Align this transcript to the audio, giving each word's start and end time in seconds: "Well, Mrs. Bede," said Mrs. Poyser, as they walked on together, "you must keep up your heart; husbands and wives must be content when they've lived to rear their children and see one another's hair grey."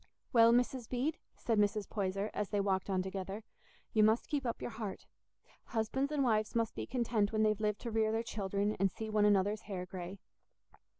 "Well, 0.33 0.51
Mrs. 0.51 0.89
Bede," 0.89 1.19
said 1.37 1.59
Mrs. 1.59 1.87
Poyser, 1.87 2.31
as 2.33 2.49
they 2.49 2.59
walked 2.59 2.89
on 2.89 3.03
together, 3.03 3.43
"you 3.93 4.03
must 4.03 4.25
keep 4.29 4.47
up 4.47 4.59
your 4.59 4.71
heart; 4.71 5.05
husbands 5.65 6.11
and 6.11 6.23
wives 6.23 6.55
must 6.55 6.73
be 6.73 6.87
content 6.87 7.31
when 7.31 7.43
they've 7.43 7.61
lived 7.61 7.81
to 7.81 7.91
rear 7.91 8.11
their 8.11 8.23
children 8.23 8.75
and 8.79 8.89
see 8.89 9.11
one 9.11 9.25
another's 9.25 9.61
hair 9.69 9.85
grey." 9.85 10.17